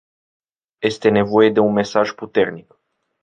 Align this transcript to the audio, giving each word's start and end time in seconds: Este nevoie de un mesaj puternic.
Este 0.89 1.11
nevoie 1.17 1.51
de 1.55 1.61
un 1.67 1.77
mesaj 1.79 2.13
puternic. 2.23 2.77